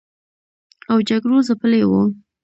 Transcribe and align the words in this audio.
او 0.91 0.97
جګړو 1.09 1.37
ځپلي 1.47 1.81
و 1.89 1.91